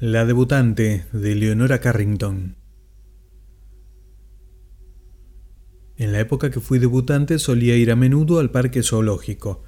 La 0.00 0.24
debutante 0.24 1.06
de 1.12 1.34
Leonora 1.34 1.80
Carrington. 1.80 2.54
En 5.96 6.12
la 6.12 6.20
época 6.20 6.52
que 6.52 6.60
fui 6.60 6.78
debutante 6.78 7.40
solía 7.40 7.76
ir 7.76 7.90
a 7.90 7.96
menudo 7.96 8.38
al 8.38 8.52
parque 8.52 8.84
zoológico. 8.84 9.64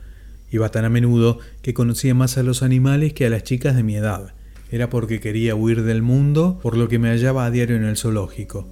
Iba 0.53 0.69
tan 0.69 0.85
a 0.85 0.89
menudo 0.89 1.41
que 1.63 1.75
conocía 1.75 2.15
más 2.15 2.39
a 2.39 2.45
los 2.45 2.63
animales 2.63 3.13
que 3.13 3.27
a 3.27 3.29
las 3.29 3.43
chicas 3.43 3.75
de 3.75 3.83
mi 3.83 3.97
edad. 3.97 4.35
Era 4.71 4.89
porque 4.89 5.19
quería 5.19 5.57
huir 5.57 5.83
del 5.83 6.01
mundo, 6.01 6.61
por 6.63 6.77
lo 6.77 6.87
que 6.87 7.01
me 7.01 7.09
hallaba 7.09 7.45
a 7.45 7.51
diario 7.51 7.75
en 7.75 7.83
el 7.83 7.97
zoológico. 7.97 8.69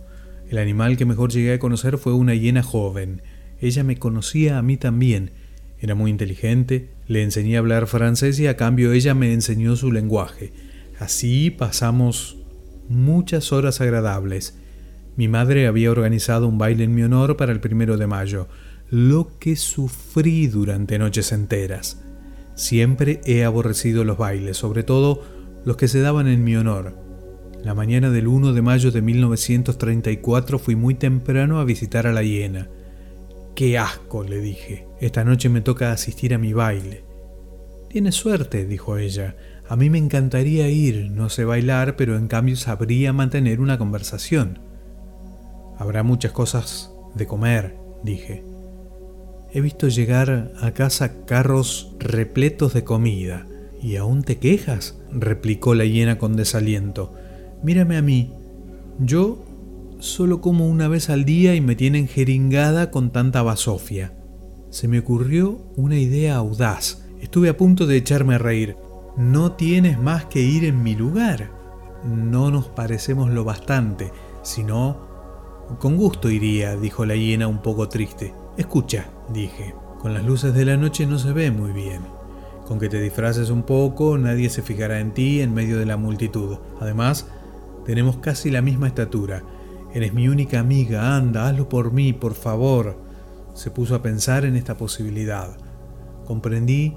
El 0.49 0.59
animal 0.59 0.97
que 0.97 1.07
mejor 1.07 1.33
llegué 1.33 1.55
a 1.55 1.59
conocer 1.59 1.99
fue 1.99 2.13
una 2.13 2.37
hiena 2.37 2.63
joven. 2.63 3.21
Ella 3.61 3.83
me 3.83 3.99
conocía 3.99 4.59
a 4.59 4.63
mí 4.63 4.77
también. 4.77 5.33
Era 5.81 5.97
muy 5.97 6.13
inteligente, 6.13 6.91
le 7.09 7.25
enseñé 7.25 7.57
a 7.57 7.59
hablar 7.59 7.89
francés 7.89 8.39
y 8.39 8.47
a 8.47 8.57
cambio 8.57 8.93
ella 8.93 9.15
me 9.15 9.33
enseñó 9.33 9.75
su 9.75 9.91
lenguaje. 9.91 10.53
Así 10.99 11.51
pasamos 11.51 12.39
muchas 12.89 13.53
horas 13.53 13.81
agradables. 13.81 14.59
Mi 15.17 15.29
madre 15.29 15.67
había 15.67 15.91
organizado 15.91 16.49
un 16.49 16.59
baile 16.59 16.85
en 16.85 16.95
mi 16.95 17.03
honor 17.03 17.37
para 17.37 17.53
el 17.53 17.61
primero 17.61 17.97
de 17.97 18.07
mayo, 18.07 18.49
lo 18.91 19.39
que 19.39 19.57
sufrí 19.57 20.47
durante 20.49 20.99
noches 20.99 21.33
enteras. 21.33 22.03
Siempre 22.55 23.21
he 23.25 23.45
aborrecido 23.45 24.05
los 24.05 24.19
bailes, 24.19 24.57
sobre 24.57 24.83
todo 24.83 25.23
los 25.65 25.77
que 25.77 25.89
se 25.89 26.01
daban 26.01 26.27
en 26.27 26.43
mi 26.43 26.57
honor. 26.57 26.97
La 27.63 27.75
mañana 27.75 28.11
del 28.11 28.27
1 28.27 28.53
de 28.53 28.63
mayo 28.63 28.91
de 28.91 29.03
1934 29.03 30.59
fui 30.59 30.75
muy 30.75 30.95
temprano 30.95 31.61
a 31.61 31.65
visitar 31.65 32.07
a 32.07 32.13
la 32.13 32.23
hiena. 32.23 32.69
¡Qué 33.55 33.79
asco! 33.79 34.25
le 34.25 34.41
dije. 34.41 34.87
Esta 35.01 35.25
noche 35.25 35.49
me 35.49 35.61
toca 35.61 35.93
asistir 35.93 36.35
a 36.35 36.39
mi 36.39 36.53
baile. 36.53 37.05
Tienes 37.89 38.15
suerte, 38.15 38.65
dijo 38.67 38.99
ella. 38.99 39.37
A 39.69 39.77
mí 39.77 39.91
me 39.91 39.99
encantaría 39.99 40.69
ir, 40.69 41.11
no 41.11 41.29
sé 41.29 41.45
bailar, 41.45 41.97
pero 41.97 42.17
en 42.17 42.27
cambio 42.27 42.57
sabría 42.57 43.13
mantener 43.13 43.61
una 43.61 43.77
conversación. 43.77 44.61
Habrá 45.79 46.03
muchas 46.03 46.33
cosas 46.33 46.91
de 47.15 47.27
comer, 47.27 47.77
dije. 48.03 48.45
He 49.53 49.61
visto 49.61 49.89
llegar 49.89 50.53
a 50.61 50.73
casa 50.73 51.25
carros 51.27 51.95
repletos 51.99 52.73
de 52.73 52.85
comida. 52.85 53.47
¿Y 53.83 53.97
aún 53.97 54.23
te 54.23 54.39
quejas? 54.39 54.99
replicó 55.13 55.75
la 55.75 55.85
hiena 55.85 56.19
con 56.19 56.37
desaliento. 56.37 57.15
Mírame 57.63 57.97
a 57.97 58.03
mí. 58.03 58.33
Yo 58.99 59.45
solo 60.01 60.41
como 60.41 60.69
una 60.69 60.89
vez 60.89 61.11
al 61.11 61.25
día 61.25 61.55
y 61.55 61.61
me 61.61 61.77
tienen 61.77 62.09
jeringada 62.09 62.91
con 62.91 63.11
tanta 63.11 63.43
basofia. 63.43 64.13
Se 64.71 64.89
me 64.89 64.99
ocurrió 64.99 65.61
una 65.77 65.99
idea 65.99 66.37
audaz. 66.37 67.05
Estuve 67.21 67.49
a 67.49 67.57
punto 67.57 67.87
de 67.87 67.97
echarme 67.97 68.35
a 68.35 68.39
reír. 68.39 68.77
No 69.19 69.51
tienes 69.53 69.99
más 69.99 70.27
que 70.27 70.41
ir 70.41 70.65
en 70.65 70.85
mi 70.85 70.95
lugar. 70.95 71.51
No 72.05 72.53
nos 72.53 72.69
parecemos 72.69 73.31
lo 73.31 73.43
bastante, 73.45 74.13
sino... 74.43 75.09
Con 75.81 75.97
gusto 75.97 76.31
iría, 76.31 76.77
dijo 76.77 77.05
la 77.05 77.17
hiena 77.17 77.49
un 77.49 77.61
poco 77.61 77.89
triste. 77.89 78.33
Escucha, 78.57 79.11
dije, 79.35 79.75
con 80.01 80.15
las 80.15 80.25
luces 80.25 80.55
de 80.55 80.65
la 80.65 80.77
noche 80.77 81.05
no 81.05 81.19
se 81.19 81.33
ve 81.33 81.51
muy 81.51 81.73
bien. 81.73 82.03
Con 82.67 82.79
que 82.79 82.89
te 82.89 83.01
disfraces 83.01 83.51
un 83.51 83.65
poco, 83.65 84.17
nadie 84.17 84.51
se 84.51 84.63
fijará 84.63 85.01
en 85.01 85.13
ti 85.13 85.41
en 85.41 85.53
medio 85.53 85.79
de 85.79 85.85
la 85.85 85.97
multitud. 85.97 86.57
Además, 86.81 87.27
tenemos 87.85 88.19
casi 88.19 88.51
la 88.53 88.63
misma 88.63 88.87
estatura. 88.87 89.43
Eres 89.93 90.15
mi 90.15 90.29
única 90.29 90.61
amiga, 90.61 91.17
anda, 91.17 91.49
hazlo 91.49 91.69
por 91.69 91.93
mí, 91.93 92.13
por 92.13 92.35
favor. 92.35 92.97
Se 93.53 93.73
puso 93.73 93.97
a 93.97 94.03
pensar 94.03 94.45
en 94.45 94.55
esta 94.55 94.77
posibilidad. 94.77 95.57
Comprendí 96.25 96.97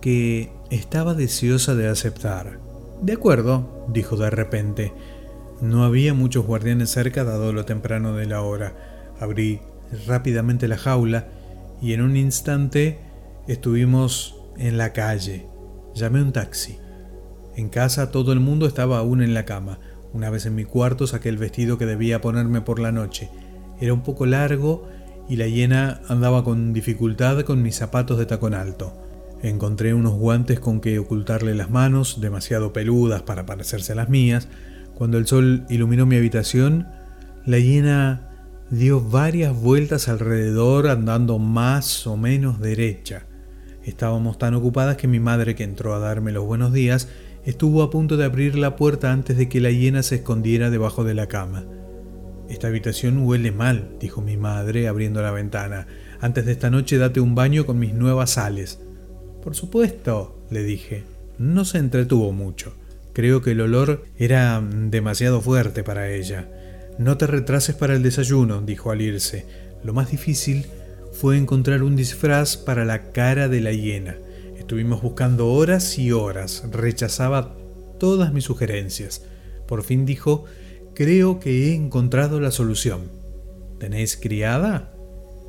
que 0.00 0.55
estaba 0.70 1.14
deseosa 1.14 1.74
de 1.74 1.88
aceptar. 1.88 2.58
De 3.02 3.12
acuerdo, 3.12 3.86
dijo 3.88 4.16
de 4.16 4.30
repente. 4.30 4.92
No 5.60 5.84
había 5.84 6.12
muchos 6.12 6.46
guardianes 6.46 6.90
cerca 6.90 7.24
dado 7.24 7.52
lo 7.52 7.64
temprano 7.64 8.14
de 8.14 8.26
la 8.26 8.42
hora. 8.42 8.74
Abrí 9.20 9.60
rápidamente 10.06 10.68
la 10.68 10.76
jaula 10.76 11.28
y 11.80 11.92
en 11.92 12.02
un 12.02 12.16
instante 12.16 12.98
estuvimos 13.46 14.36
en 14.58 14.76
la 14.76 14.92
calle. 14.92 15.46
Llamé 15.94 16.22
un 16.22 16.32
taxi. 16.32 16.78
En 17.56 17.68
casa 17.68 18.10
todo 18.10 18.32
el 18.32 18.40
mundo 18.40 18.66
estaba 18.66 18.98
aún 18.98 19.22
en 19.22 19.34
la 19.34 19.44
cama. 19.44 19.78
Una 20.12 20.30
vez 20.30 20.46
en 20.46 20.54
mi 20.54 20.64
cuarto 20.64 21.06
saqué 21.06 21.28
el 21.28 21.38
vestido 21.38 21.78
que 21.78 21.86
debía 21.86 22.20
ponerme 22.20 22.60
por 22.60 22.78
la 22.78 22.92
noche. 22.92 23.30
Era 23.80 23.94
un 23.94 24.02
poco 24.02 24.26
largo 24.26 24.88
y 25.28 25.36
la 25.36 25.46
hiena 25.46 26.00
andaba 26.08 26.44
con 26.44 26.72
dificultad 26.72 27.40
con 27.42 27.62
mis 27.62 27.76
zapatos 27.76 28.18
de 28.18 28.26
tacón 28.26 28.54
alto. 28.54 29.05
Encontré 29.42 29.94
unos 29.94 30.14
guantes 30.14 30.60
con 30.60 30.80
que 30.80 30.98
ocultarle 30.98 31.54
las 31.54 31.70
manos, 31.70 32.20
demasiado 32.20 32.72
peludas 32.72 33.22
para 33.22 33.46
parecerse 33.46 33.92
a 33.92 33.96
las 33.96 34.08
mías. 34.08 34.48
Cuando 34.94 35.18
el 35.18 35.26
sol 35.26 35.64
iluminó 35.68 36.06
mi 36.06 36.16
habitación, 36.16 36.88
la 37.44 37.58
hiena 37.58 38.30
dio 38.70 39.00
varias 39.00 39.54
vueltas 39.54 40.08
alrededor 40.08 40.88
andando 40.88 41.38
más 41.38 42.06
o 42.06 42.16
menos 42.16 42.60
derecha. 42.60 43.26
Estábamos 43.84 44.38
tan 44.38 44.54
ocupadas 44.54 44.96
que 44.96 45.06
mi 45.06 45.20
madre, 45.20 45.54
que 45.54 45.64
entró 45.64 45.94
a 45.94 46.00
darme 46.00 46.32
los 46.32 46.44
buenos 46.44 46.72
días, 46.72 47.08
estuvo 47.44 47.82
a 47.82 47.90
punto 47.90 48.16
de 48.16 48.24
abrir 48.24 48.56
la 48.56 48.74
puerta 48.74 49.12
antes 49.12 49.36
de 49.36 49.48
que 49.48 49.60
la 49.60 49.70
hiena 49.70 50.02
se 50.02 50.16
escondiera 50.16 50.70
debajo 50.70 51.04
de 51.04 51.14
la 51.14 51.28
cama. 51.28 51.64
Esta 52.48 52.68
habitación 52.68 53.18
huele 53.18 53.52
mal, 53.52 53.90
dijo 54.00 54.22
mi 54.22 54.36
madre 54.36 54.88
abriendo 54.88 55.22
la 55.22 55.30
ventana. 55.30 55.86
Antes 56.20 56.46
de 56.46 56.52
esta 56.52 56.70
noche 56.70 56.98
date 56.98 57.20
un 57.20 57.34
baño 57.34 57.66
con 57.66 57.78
mis 57.78 57.92
nuevas 57.92 58.30
sales. 58.30 58.80
Por 59.46 59.54
supuesto, 59.54 60.44
le 60.50 60.64
dije. 60.64 61.04
No 61.38 61.64
se 61.64 61.78
entretuvo 61.78 62.32
mucho. 62.32 62.74
Creo 63.12 63.42
que 63.42 63.52
el 63.52 63.60
olor 63.60 64.04
era 64.18 64.60
demasiado 64.60 65.40
fuerte 65.40 65.84
para 65.84 66.10
ella. 66.10 66.50
No 66.98 67.16
te 67.16 67.28
retrases 67.28 67.76
para 67.76 67.94
el 67.94 68.02
desayuno, 68.02 68.60
dijo 68.60 68.90
al 68.90 69.02
irse. 69.02 69.46
Lo 69.84 69.94
más 69.94 70.10
difícil 70.10 70.66
fue 71.12 71.38
encontrar 71.38 71.84
un 71.84 71.94
disfraz 71.94 72.56
para 72.56 72.84
la 72.84 73.12
cara 73.12 73.46
de 73.46 73.60
la 73.60 73.70
hiena. 73.70 74.16
Estuvimos 74.58 75.00
buscando 75.00 75.46
horas 75.52 75.96
y 75.96 76.10
horas. 76.10 76.64
Rechazaba 76.72 77.56
todas 78.00 78.32
mis 78.32 78.42
sugerencias. 78.42 79.22
Por 79.68 79.84
fin 79.84 80.06
dijo, 80.06 80.44
creo 80.92 81.38
que 81.38 81.68
he 81.68 81.74
encontrado 81.76 82.40
la 82.40 82.50
solución. 82.50 83.12
¿Tenéis 83.78 84.16
criada? 84.16 84.92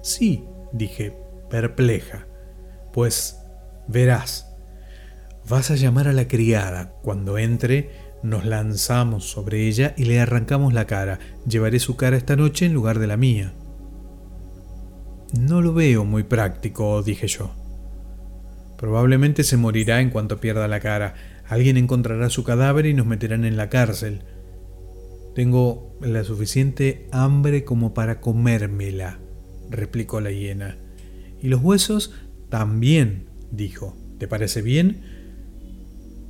Sí, 0.03 0.43
dije, 0.71 1.17
perpleja. 1.49 2.27
Pues 2.93 3.37
Verás, 3.87 4.47
vas 5.49 5.71
a 5.71 5.75
llamar 5.75 6.07
a 6.07 6.13
la 6.13 6.27
criada. 6.27 6.93
Cuando 7.01 7.37
entre, 7.37 7.89
nos 8.23 8.45
lanzamos 8.45 9.29
sobre 9.29 9.67
ella 9.67 9.93
y 9.97 10.05
le 10.05 10.19
arrancamos 10.19 10.73
la 10.73 10.85
cara. 10.85 11.19
Llevaré 11.47 11.79
su 11.79 11.95
cara 11.95 12.17
esta 12.17 12.35
noche 12.35 12.65
en 12.65 12.73
lugar 12.73 12.99
de 12.99 13.07
la 13.07 13.17
mía. 13.17 13.53
No 15.39 15.61
lo 15.61 15.73
veo 15.73 16.05
muy 16.05 16.23
práctico, 16.23 17.03
dije 17.03 17.27
yo. 17.27 17.51
Probablemente 18.77 19.43
se 19.43 19.57
morirá 19.57 20.01
en 20.01 20.09
cuanto 20.09 20.39
pierda 20.39 20.67
la 20.67 20.79
cara. 20.79 21.15
Alguien 21.47 21.77
encontrará 21.77 22.29
su 22.29 22.43
cadáver 22.43 22.85
y 22.85 22.93
nos 22.93 23.05
meterán 23.05 23.43
en 23.43 23.57
la 23.57 23.69
cárcel. 23.69 24.23
Tengo 25.35 25.95
la 26.01 26.23
suficiente 26.23 27.07
hambre 27.11 27.63
como 27.63 27.93
para 27.93 28.19
comérmela, 28.19 29.19
replicó 29.69 30.21
la 30.21 30.31
hiena. 30.31 30.77
Y 31.41 31.47
los 31.47 31.61
huesos 31.61 32.13
también, 32.49 33.26
dijo. 33.51 33.95
¿Te 34.17 34.27
parece 34.27 34.61
bien? 34.61 35.01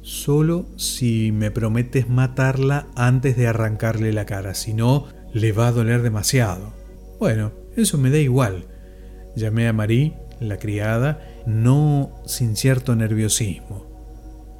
Solo 0.02 0.68
si 0.78 1.32
me 1.32 1.52
prometes 1.52 2.10
matarla 2.10 2.88
antes 2.96 3.36
de 3.38 3.48
arrancarle 3.48 4.14
la 4.14 4.26
cara, 4.26 4.54
si 4.54 4.74
no, 4.74 5.08
le 5.34 5.52
va 5.52 5.68
a 5.68 5.72
doler 5.72 6.02
demasiado. 6.02 6.74
Bueno, 7.20 7.52
eso 7.76 7.98
me 7.98 8.10
da 8.10 8.18
igual. 8.18 8.66
Llamé 9.36 9.68
a 9.68 9.74
Marie, 9.74 10.14
la 10.40 10.58
criada, 10.58 11.20
no 11.46 12.12
sin 12.26 12.56
cierto 12.56 12.96
nerviosismo. 12.96 13.86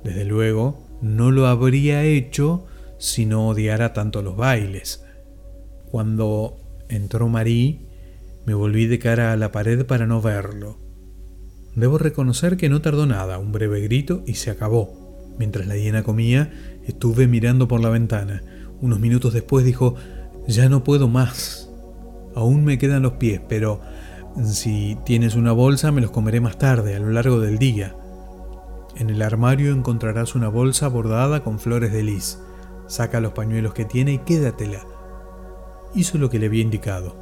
Desde 0.04 0.26
luego, 0.26 0.86
no 1.02 1.32
lo 1.32 1.48
habría 1.48 2.04
hecho 2.04 2.66
si 2.98 3.26
no 3.26 3.48
odiara 3.48 3.94
tanto 3.94 4.22
los 4.22 4.36
bailes. 4.36 5.06
Cuando 5.92 6.58
entró 6.90 7.28
Marie, 7.30 7.82
me 8.46 8.54
volví 8.54 8.88
de 8.88 9.00
cara 9.00 9.34
a 9.34 9.38
la 9.38 9.52
pared 9.52 9.86
para 9.86 10.08
no 10.08 10.22
verlo. 10.22 10.87
Debo 11.78 12.00
reconocer 12.00 12.58
que 12.58 12.70
no 12.70 12.82
tardó 12.82 13.06
nada, 13.06 13.38
un 13.38 13.52
breve 13.52 13.82
grito 13.82 14.24
y 14.26 14.34
se 14.34 14.50
acabó. 14.50 15.36
Mientras 15.38 15.68
la 15.68 15.78
hiena 15.78 16.02
comía, 16.02 16.52
estuve 16.88 17.28
mirando 17.28 17.68
por 17.68 17.82
la 17.82 17.90
ventana. 17.90 18.42
Unos 18.82 19.00
minutos 19.00 19.32
después 19.32 19.64
dijo, 19.64 19.94
ya 20.48 20.70
no 20.70 20.84
puedo 20.84 21.08
más. 21.08 21.70
Aún 22.34 22.66
me 22.66 22.80
quedan 22.80 23.04
los 23.04 23.14
pies, 23.14 23.42
pero 23.48 23.80
si 24.44 24.98
tienes 25.06 25.36
una 25.36 25.52
bolsa 25.52 25.92
me 25.92 26.02
los 26.02 26.10
comeré 26.10 26.42
más 26.42 26.58
tarde, 26.58 26.96
a 26.96 27.00
lo 27.00 27.12
largo 27.12 27.40
del 27.40 27.60
día. 27.60 27.96
En 28.96 29.12
el 29.12 29.22
armario 29.22 29.72
encontrarás 29.72 30.34
una 30.34 30.48
bolsa 30.48 30.88
bordada 30.88 31.44
con 31.44 31.60
flores 31.60 31.94
de 31.94 32.02
lis. 32.02 32.40
Saca 32.88 33.20
los 33.20 33.34
pañuelos 33.34 33.76
que 33.76 33.86
tiene 33.86 34.14
y 34.14 34.18
quédatela. 34.18 34.80
Hizo 35.94 36.18
lo 36.18 36.32
que 36.32 36.40
le 36.40 36.48
había 36.48 36.64
indicado. 36.64 37.16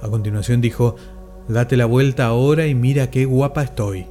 A 0.00 0.08
continuación 0.08 0.60
dijo, 0.60 0.94
Date 1.48 1.76
la 1.76 1.86
vuelta 1.86 2.26
ahora 2.26 2.66
y 2.66 2.74
mira 2.74 3.10
qué 3.10 3.24
guapa 3.24 3.62
estoy. 3.62 4.06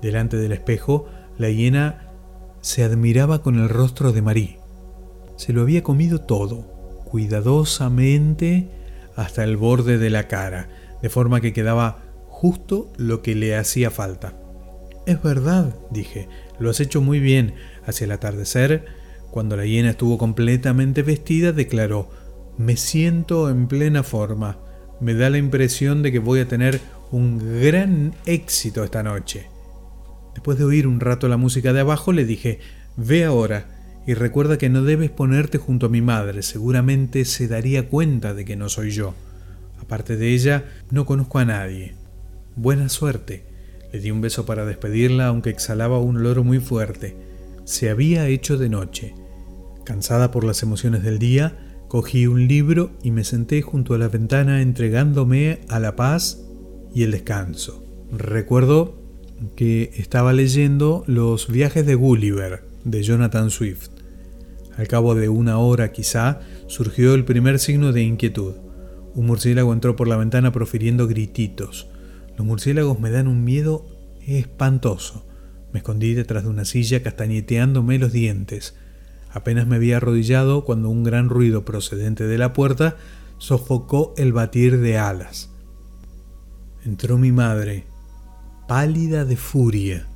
Delante 0.00 0.36
del 0.36 0.52
espejo, 0.52 1.06
la 1.38 1.48
hiena 1.48 2.10
se 2.60 2.82
admiraba 2.82 3.42
con 3.42 3.58
el 3.58 3.68
rostro 3.68 4.12
de 4.12 4.22
Marí. 4.22 4.56
se 5.36 5.52
lo 5.52 5.62
había 5.62 5.82
comido 5.82 6.20
todo, 6.20 6.62
cuidadosamente 7.04 8.68
hasta 9.16 9.44
el 9.44 9.56
borde 9.56 9.98
de 9.98 10.10
la 10.10 10.28
cara, 10.28 10.68
de 11.00 11.08
forma 11.08 11.40
que 11.40 11.52
quedaba 11.52 12.02
justo 12.28 12.92
lo 12.96 13.22
que 13.22 13.34
le 13.34 13.56
hacía 13.56 13.90
falta. 13.90 14.34
Es 15.06 15.22
verdad, 15.22 15.74
dije, 15.90 16.28
lo 16.58 16.70
has 16.70 16.80
hecho 16.80 17.00
muy 17.00 17.18
bien. 17.18 17.54
Hacia 17.84 18.04
el 18.04 18.12
atardecer, 18.12 18.86
cuando 19.30 19.56
la 19.56 19.66
hiena 19.66 19.90
estuvo 19.90 20.18
completamente 20.18 21.02
vestida, 21.02 21.52
declaró, 21.52 22.10
me 22.56 22.76
siento 22.76 23.50
en 23.50 23.66
plena 23.66 24.02
forma. 24.02 24.58
Me 25.02 25.14
da 25.14 25.30
la 25.30 25.38
impresión 25.38 26.00
de 26.04 26.12
que 26.12 26.20
voy 26.20 26.38
a 26.38 26.46
tener 26.46 26.80
un 27.10 27.60
gran 27.60 28.14
éxito 28.24 28.84
esta 28.84 29.02
noche. 29.02 29.48
Después 30.32 30.58
de 30.58 30.64
oír 30.64 30.86
un 30.86 31.00
rato 31.00 31.26
la 31.26 31.36
música 31.36 31.72
de 31.72 31.80
abajo, 31.80 32.12
le 32.12 32.24
dije, 32.24 32.60
ve 32.96 33.24
ahora 33.24 33.66
y 34.06 34.14
recuerda 34.14 34.58
que 34.58 34.68
no 34.68 34.84
debes 34.84 35.10
ponerte 35.10 35.58
junto 35.58 35.86
a 35.86 35.88
mi 35.88 36.00
madre, 36.00 36.42
seguramente 36.42 37.24
se 37.24 37.48
daría 37.48 37.88
cuenta 37.88 38.32
de 38.32 38.44
que 38.44 38.54
no 38.54 38.68
soy 38.68 38.92
yo. 38.92 39.14
Aparte 39.80 40.16
de 40.16 40.34
ella, 40.34 40.66
no 40.92 41.04
conozco 41.04 41.40
a 41.40 41.44
nadie. 41.44 41.96
Buena 42.54 42.88
suerte. 42.88 43.44
Le 43.92 43.98
di 43.98 44.12
un 44.12 44.20
beso 44.20 44.46
para 44.46 44.64
despedirla, 44.64 45.26
aunque 45.26 45.50
exhalaba 45.50 45.98
un 45.98 46.18
olor 46.18 46.44
muy 46.44 46.60
fuerte. 46.60 47.16
Se 47.64 47.90
había 47.90 48.28
hecho 48.28 48.56
de 48.56 48.68
noche. 48.68 49.14
Cansada 49.84 50.30
por 50.30 50.44
las 50.44 50.62
emociones 50.62 51.02
del 51.02 51.18
día, 51.18 51.71
cogí 51.92 52.26
un 52.26 52.48
libro 52.48 52.90
y 53.02 53.10
me 53.10 53.22
senté 53.22 53.60
junto 53.60 53.92
a 53.92 53.98
la 53.98 54.08
ventana 54.08 54.62
entregándome 54.62 55.60
a 55.68 55.78
la 55.78 55.94
paz 55.94 56.42
y 56.94 57.02
el 57.02 57.10
descanso. 57.10 57.84
Recuerdo 58.10 58.96
que 59.56 59.90
estaba 59.96 60.32
leyendo 60.32 61.04
Los 61.06 61.48
viajes 61.48 61.84
de 61.84 61.94
Gulliver 61.94 62.64
de 62.84 63.02
Jonathan 63.02 63.50
Swift. 63.50 63.90
Al 64.78 64.88
cabo 64.88 65.14
de 65.14 65.28
una 65.28 65.58
hora 65.58 65.92
quizá 65.92 66.40
surgió 66.66 67.12
el 67.12 67.26
primer 67.26 67.58
signo 67.58 67.92
de 67.92 68.02
inquietud. 68.02 68.54
Un 69.14 69.26
murciélago 69.26 69.74
entró 69.74 69.94
por 69.94 70.08
la 70.08 70.16
ventana 70.16 70.50
profiriendo 70.50 71.06
grititos. 71.06 71.88
Los 72.38 72.46
murciélagos 72.46 73.00
me 73.00 73.10
dan 73.10 73.28
un 73.28 73.44
miedo 73.44 73.84
espantoso. 74.26 75.26
Me 75.74 75.80
escondí 75.80 76.14
detrás 76.14 76.44
de 76.44 76.48
una 76.48 76.64
silla 76.64 77.02
castañeteándome 77.02 77.98
los 77.98 78.12
dientes. 78.12 78.76
Apenas 79.32 79.66
me 79.66 79.76
había 79.76 79.96
arrodillado 79.96 80.64
cuando 80.64 80.90
un 80.90 81.04
gran 81.04 81.28
ruido 81.28 81.64
procedente 81.64 82.26
de 82.26 82.38
la 82.38 82.52
puerta 82.52 82.96
sofocó 83.38 84.14
el 84.16 84.32
batir 84.32 84.78
de 84.78 84.98
alas. 84.98 85.50
Entró 86.84 87.18
mi 87.18 87.32
madre, 87.32 87.86
pálida 88.68 89.24
de 89.24 89.36
furia. 89.36 90.06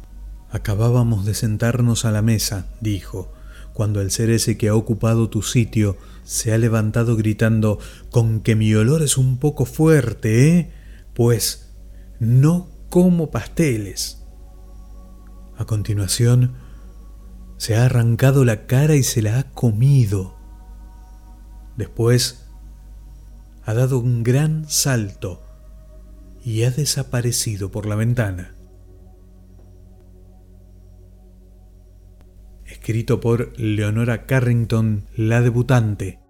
Acabábamos 0.50 1.24
de 1.24 1.34
sentarnos 1.34 2.04
a 2.04 2.12
la 2.12 2.22
mesa, 2.22 2.68
dijo, 2.80 3.32
cuando 3.72 4.00
el 4.00 4.10
ser 4.10 4.30
ese 4.30 4.56
que 4.56 4.68
ha 4.68 4.74
ocupado 4.74 5.28
tu 5.28 5.42
sitio 5.42 5.96
se 6.24 6.52
ha 6.52 6.58
levantado 6.58 7.16
gritando 7.16 7.78
con 8.10 8.40
que 8.40 8.56
mi 8.56 8.74
olor 8.74 9.02
es 9.02 9.19
un 9.19 9.38
poco 9.38 9.64
fuerte, 9.64 10.58
¿eh? 10.58 10.72
Pues 11.14 11.74
no 12.19 12.69
como 12.90 13.30
pasteles. 13.30 14.22
A 15.56 15.64
continuación, 15.64 16.54
se 17.56 17.76
ha 17.76 17.87
arrancado 17.87 18.44
la 18.44 18.67
cara 18.67 18.94
y 18.94 19.03
se 19.03 19.23
la 19.23 19.38
ha 19.38 19.53
comido. 19.53 20.37
Después, 21.76 22.49
ha 23.64 23.75
dado 23.75 23.99
un 23.99 24.23
gran 24.23 24.69
salto 24.69 25.43
y 26.43 26.62
ha 26.62 26.70
desaparecido 26.70 27.70
por 27.70 27.87
la 27.87 27.97
ventana. 27.97 28.55
Escrito 32.64 33.20
por 33.20 33.58
Leonora 33.58 34.26
Carrington, 34.26 35.06
la 35.17 35.41
debutante. 35.41 36.20